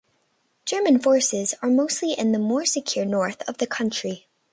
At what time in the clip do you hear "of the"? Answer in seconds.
3.47-3.67